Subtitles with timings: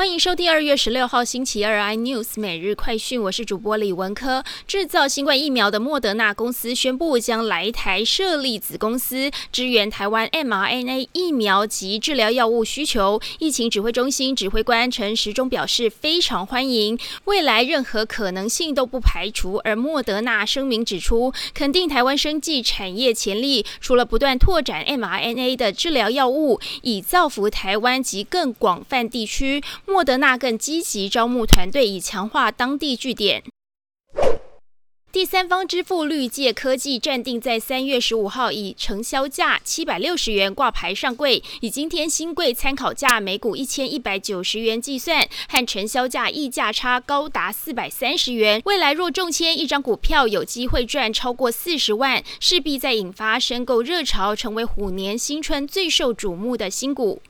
[0.00, 4.42] 欢迎收听二月十六号星期二 iNews 每日快讯，我是主播李文科。
[4.66, 13.20] 制造新冠疫苗的莫德纳公司宣布将来台设立子公司，支援台湾 mRNA 疫苗及治疗药物需求。
[13.40, 19.60] 疫情指挥中心指挥官陈时中表示非常欢迎，未来任何可能性都不排除。
[19.64, 29.62] 而莫德纳声明指出，肯定台湾生技产业潜力，除了不断拓展 mRNA 的治疗药物，以造福台湾及更广泛地区。
[29.90, 33.42] 莫德纳更积极招募团队，以强化当地据点。
[35.10, 48.62] 第三方支付绿界科技暂定在三月十五号以成销价七百六十元挂牌上柜，以今天新贵参考价每股一千一百九十元计算，和成销价溢价差高达四百三十元。
[48.66, 57.20] 未来若中签一张股票，有机会赚超过四十万，势必在引发申购热潮，成为虎年新春最受瞩目的新股。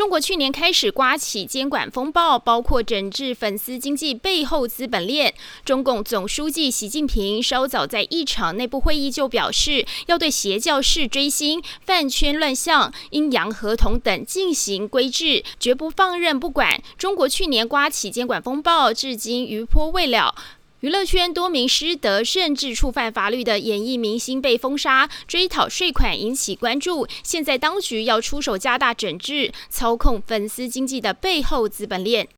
[0.00, 5.34] 中国去年开始刮起监管风暴，包括整治粉丝经济背后资本链。
[5.62, 16.82] 中共总书记习近平稍早在一场内部会议就表示，要对邪教式追星、饭圈乱象、阴阳合同等进行规制，绝不放任不管。
[16.96, 20.34] 中国去年刮起监管风暴，至今余波未了。
[20.80, 27.06] 娱乐圈多名失德甚至触犯法律的演艺明星被封杀，追讨税款引起关注。
[27.22, 32.28] 现在当局要出手加大整治，操控粉丝经济的背后资本链。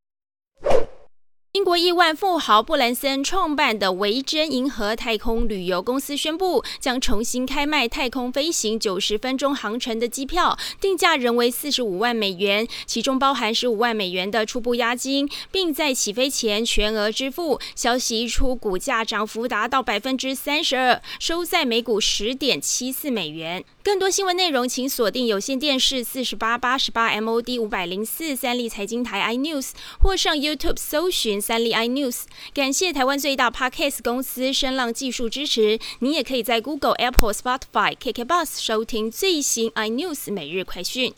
[1.55, 17.61] 英国亿万富豪布兰森创办的维珍银河太空旅游公司宣布，将重新开卖太空飞行九十分钟航程的机票，定价仍为四十五万美元，其中包含十五万美元的初步押金，并在起飞前全额支付。
[17.75, 23.63] 消息一出，股价涨幅达到百分之三十二，收在每股十点七四美元。
[23.85, 31.42] 更多新闻内容，请锁定有线电视四十八八十八 MOD 五百零四三立财经台 iNews，或上 YouTube 搜寻。
[31.43, 32.23] 三立 iNews，
[32.55, 35.79] 感谢台湾最大 Podcast 公司声浪技术支持。
[35.99, 41.13] 你也可以在 Google、Apple、Spotify、KKBus 收听最新 iNews 每日快讯。